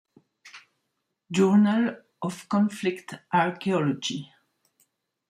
[1.31, 4.31] Journal of Conflict Archaeology